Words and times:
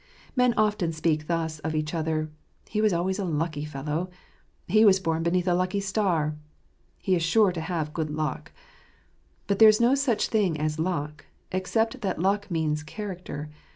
Men 0.35 0.55
often 0.57 0.91
speak 0.93 1.27
thus 1.27 1.59
of 1.59 1.75
each 1.75 1.93
other," 1.93 2.31
He 2.71 2.81
was 2.81 2.91
always 2.91 3.19
a 3.19 3.23
lucky 3.23 3.65
fellow 3.65 4.09
";"He 4.67 4.83
was 4.83 4.99
born 4.99 5.21
beneath 5.21 5.47
a 5.47 5.53
lucky 5.53 5.79
star" 5.79 6.35
He 7.03 7.13
is 7.13 7.21
sure 7.21 7.51
to 7.51 7.61
have 7.61 7.93
good 7.93 8.09
luck." 8.09 8.51
But 9.45 9.59
there 9.59 9.69
is 9.69 9.79
no 9.79 9.93
such 9.93 10.29
thing 10.29 10.59
as 10.59 10.79
luck, 10.79 11.27
except 11.51 12.01
that 12.01 12.17
luck 12.17 12.49
means 12.49 12.81
character. 12.81 13.51